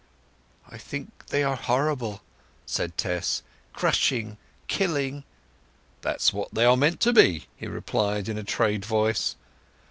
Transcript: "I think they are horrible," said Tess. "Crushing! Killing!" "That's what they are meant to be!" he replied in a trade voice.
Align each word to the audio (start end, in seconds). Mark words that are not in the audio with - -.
"I 0.67 0.79
think 0.79 1.27
they 1.27 1.43
are 1.43 1.55
horrible," 1.55 2.23
said 2.65 2.97
Tess. 2.97 3.43
"Crushing! 3.71 4.37
Killing!" 4.67 5.25
"That's 6.01 6.33
what 6.33 6.51
they 6.51 6.65
are 6.65 6.75
meant 6.75 6.99
to 7.01 7.13
be!" 7.13 7.45
he 7.55 7.67
replied 7.67 8.27
in 8.27 8.39
a 8.39 8.43
trade 8.43 8.83
voice. 8.83 9.35